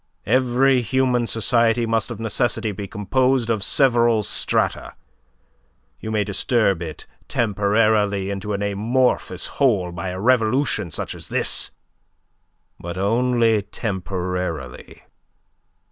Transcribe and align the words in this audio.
Every 0.25 0.81
human 0.81 1.27
society 1.27 1.85
must 1.85 2.09
of 2.09 2.19
necessity 2.19 2.71
be 2.71 2.87
composed 2.87 3.51
of 3.51 3.61
several 3.61 4.23
strata. 4.23 4.95
You 5.99 6.09
may 6.09 6.23
disturb 6.23 6.81
it 6.81 7.05
temporarily 7.27 8.31
into 8.31 8.53
an 8.53 8.63
amorphous 8.63 9.45
whole 9.61 9.91
by 9.91 10.09
a 10.09 10.19
revolution 10.19 10.89
such 10.89 11.13
as 11.13 11.27
this; 11.27 11.69
but 12.79 12.97
only 12.97 13.61
temporarily. 13.61 15.03